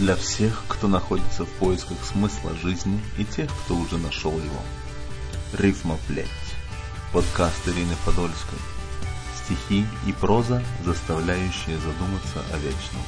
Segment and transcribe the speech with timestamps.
[0.00, 4.62] для всех, кто находится в поисках смысла жизни и тех, кто уже нашел его.
[5.52, 6.26] Рифма плеть.
[7.12, 8.58] Подкаст Ирины Подольской.
[9.44, 13.02] Стихи и проза, заставляющие задуматься о вечном.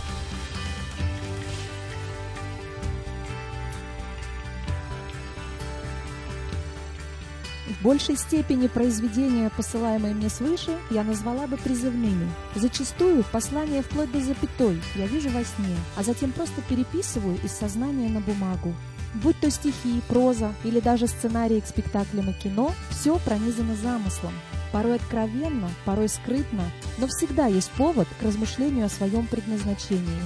[7.72, 12.28] В большей степени произведения, посылаемые мне свыше, я назвала бы призывными.
[12.54, 18.08] Зачастую послание вплоть до запятой я вижу во сне, а затем просто переписываю из сознания
[18.08, 18.74] на бумагу.
[19.14, 24.32] Будь то стихи, проза или даже сценарии к спектаклям и кино, все пронизано замыслом.
[24.70, 26.64] Порой откровенно, порой скрытно,
[26.98, 30.22] но всегда есть повод к размышлению о своем предназначении.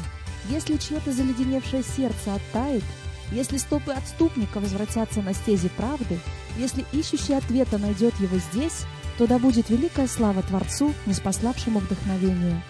[0.48, 2.84] Если чье-то заледеневшее сердце оттает,
[3.32, 6.18] если стопы отступника возвратятся на стези правды,
[6.58, 8.84] если ищущий ответа найдет его здесь,
[9.18, 12.62] то да будет великая слава Творцу, неспославшему вдохновение.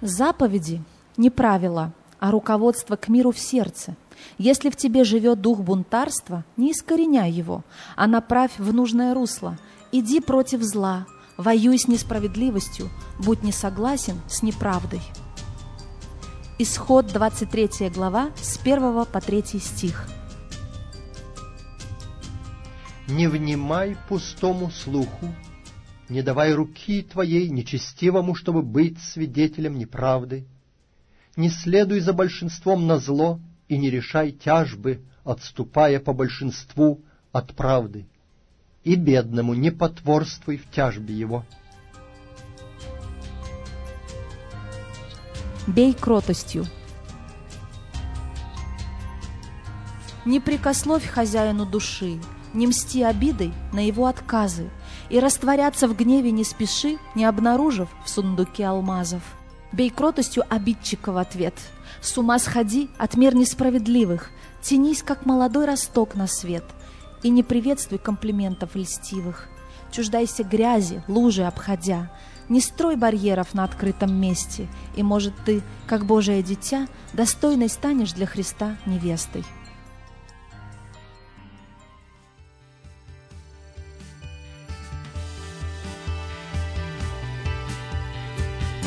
[0.00, 0.82] Заповеди–
[1.16, 3.96] не правила, а руководство к миру в сердце.
[4.38, 7.64] Если в тебе живет дух бунтарства, не искореняй его,
[7.96, 9.58] а направь в нужное русло.
[9.92, 11.06] Иди против зла,
[11.36, 15.00] воюй с несправедливостью, будь не согласен с неправдой.
[16.60, 20.08] Исход 23 глава с 1 по 3 стих.
[23.06, 25.32] Не внимай пустому слуху,
[26.08, 30.48] не давай руки твоей нечестивому, чтобы быть свидетелем неправды.
[31.36, 38.08] Не следуй за большинством на зло и не решай тяжбы, отступая по большинству от правды.
[38.82, 41.44] И бедному не потворствуй в тяжбе его.
[45.68, 46.66] Бей кротостью.
[50.24, 52.18] Не прикословь хозяину души,
[52.54, 54.70] не мсти обидой на его отказы,
[55.10, 59.22] и растворяться в гневе не спеши, не обнаружив в сундуке алмазов.
[59.72, 61.54] Бей кротостью обидчика в ответ,
[62.00, 64.30] с ума сходи от мер несправедливых,
[64.62, 66.64] тянись, как молодой росток на свет,
[67.22, 69.48] и не приветствуй комплиментов льстивых.
[69.90, 72.10] Чуждайся грязи, лужи обходя,
[72.48, 78.26] не строй барьеров на открытом месте, и, может, ты, как Божие дитя, достойной станешь для
[78.26, 79.44] Христа невестой.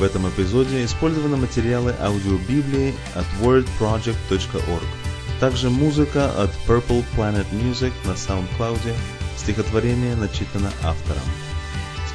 [0.02, 4.88] В этом эпизоде использованы материалы аудиобиблии от wordproject.org.
[5.40, 8.80] Также музыка от Purple Planet Music на SoundCloud,
[9.38, 11.22] стихотворение начитано автором.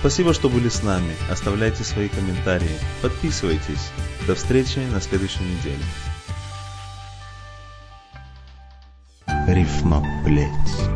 [0.07, 1.17] Спасибо, что были с нами.
[1.29, 2.79] Оставляйте свои комментарии.
[3.03, 3.91] Подписывайтесь.
[4.29, 5.83] До встречи на следующей неделе.
[9.49, 10.96] Рифма плеть.